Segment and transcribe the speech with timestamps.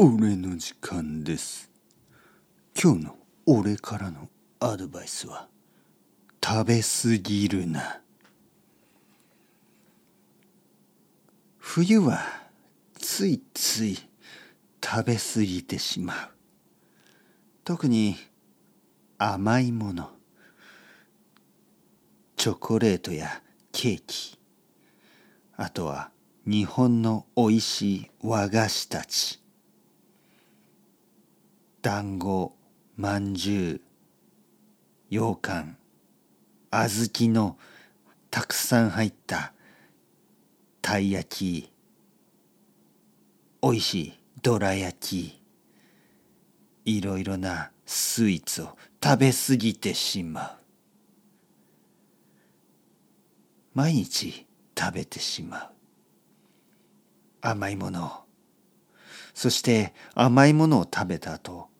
[0.00, 1.68] 俺の時間です。
[2.80, 3.16] 今日の
[3.46, 4.28] 俺からの
[4.60, 5.48] アドバイスは
[6.40, 8.00] 食べすぎるな。
[11.58, 12.20] 冬は
[12.96, 13.98] ついつい
[14.80, 16.16] 食べ過ぎてしまう。
[17.64, 18.14] 特に
[19.18, 20.12] 甘いもの。
[22.36, 23.42] チョコレートや
[23.72, 24.38] ケーキ。
[25.56, 26.12] あとは
[26.46, 29.42] 日本のおいしい和菓子たち。
[31.88, 32.54] 団子
[32.98, 33.80] まんじゅう
[35.08, 35.78] 羊羹
[36.70, 37.56] 小豆の
[38.30, 39.54] たくさん入った
[40.82, 41.72] たい焼き
[43.62, 45.40] おいしいどら焼き
[46.84, 50.50] いろいろなスイーツを食べ過ぎてしまう。
[53.72, 54.46] 毎日
[54.78, 55.70] 食べてしまう。
[57.40, 58.24] 甘いもの
[59.32, 61.70] そして甘いものを食べた後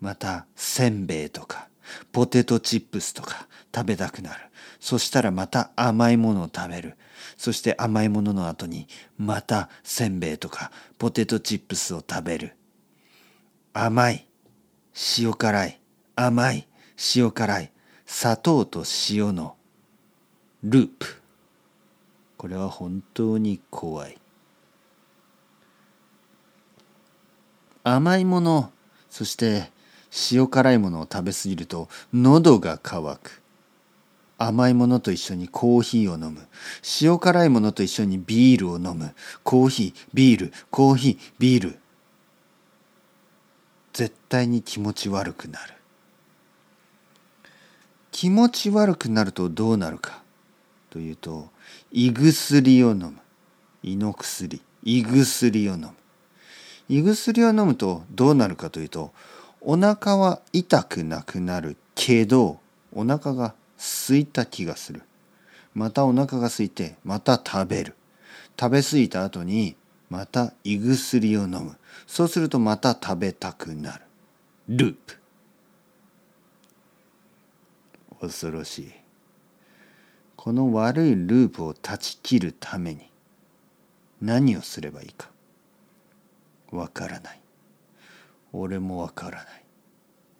[0.00, 1.68] またせんべいとか
[2.12, 4.40] ポテトチップスとか食べたくなる。
[4.80, 6.96] そしたらまた甘いものを食べる。
[7.36, 8.86] そして甘いものの後に
[9.18, 12.56] またせんべいとかポテトチップスを食べる。
[13.72, 14.26] 甘い
[15.18, 15.80] 塩辛い。
[16.16, 16.68] 甘い
[17.16, 17.72] 塩辛い。
[18.06, 19.56] 砂糖と塩の
[20.62, 21.22] ループ。
[22.36, 24.18] これは本当に怖い。
[27.82, 28.72] 甘いもの
[29.10, 29.70] そして
[30.30, 33.42] 塩辛いものを食べ過ぎると喉が渇く。
[34.36, 36.46] 甘いものと一緒にコーヒーを飲む。
[37.00, 39.14] 塩辛いものと一緒にビールを飲む。
[39.42, 40.52] コーヒービール。
[40.70, 41.78] コーヒービール。
[43.92, 45.74] 絶対に気持ち悪くなる。
[48.10, 50.22] 気持ち悪くなるとどうなるか
[50.90, 51.48] というと
[51.90, 53.14] 胃薬を飲む。
[53.82, 54.62] 胃の薬。
[54.84, 55.90] 胃薬を飲む。
[56.88, 59.12] 胃薬を飲むとどうなるかというと
[59.66, 62.60] お腹は痛くなくなるけど
[62.92, 65.02] お腹が空いた気がする。
[65.74, 67.94] またお腹が空いてまた食べる。
[68.60, 69.74] 食べ過ぎた後に
[70.10, 71.76] また胃薬を飲む。
[72.06, 74.02] そうするとまた食べたくなる。
[74.68, 75.18] ループ。
[78.20, 78.92] 恐ろしい。
[80.36, 83.10] この悪いループを断ち切るために
[84.20, 85.30] 何をすればいいか。
[86.70, 87.43] わからない。
[88.56, 89.64] 俺もわからない。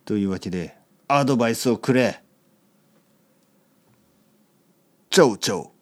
[0.04, 0.76] というわけで
[1.08, 2.22] アドバイスをくれ。
[5.10, 5.73] チョウチョウ